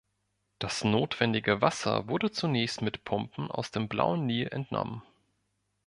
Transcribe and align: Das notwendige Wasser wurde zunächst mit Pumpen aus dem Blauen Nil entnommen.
Das 0.57 0.83
notwendige 0.83 1.61
Wasser 1.61 2.07
wurde 2.07 2.31
zunächst 2.31 2.81
mit 2.81 3.03
Pumpen 3.05 3.51
aus 3.51 3.69
dem 3.69 3.87
Blauen 3.87 4.25
Nil 4.25 4.47
entnommen. 4.47 5.03